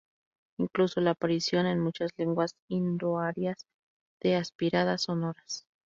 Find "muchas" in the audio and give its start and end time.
1.79-2.09